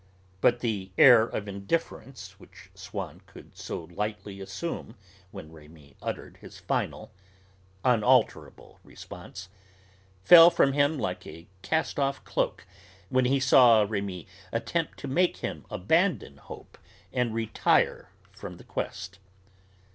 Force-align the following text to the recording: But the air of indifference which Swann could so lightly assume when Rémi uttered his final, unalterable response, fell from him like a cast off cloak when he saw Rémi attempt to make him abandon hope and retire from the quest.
But 0.41 0.61
the 0.61 0.89
air 0.97 1.21
of 1.25 1.47
indifference 1.47 2.39
which 2.39 2.71
Swann 2.73 3.21
could 3.27 3.55
so 3.55 3.83
lightly 3.83 4.41
assume 4.41 4.95
when 5.29 5.51
Rémi 5.51 5.93
uttered 6.01 6.37
his 6.37 6.57
final, 6.57 7.11
unalterable 7.85 8.79
response, 8.83 9.49
fell 10.23 10.49
from 10.49 10.73
him 10.73 10.97
like 10.97 11.27
a 11.27 11.45
cast 11.61 11.99
off 11.99 12.23
cloak 12.23 12.65
when 13.09 13.25
he 13.25 13.39
saw 13.39 13.85
Rémi 13.85 14.25
attempt 14.51 14.97
to 15.01 15.07
make 15.07 15.37
him 15.37 15.67
abandon 15.69 16.37
hope 16.37 16.79
and 17.13 17.35
retire 17.35 18.09
from 18.31 18.57
the 18.57 18.63
quest. 18.63 19.19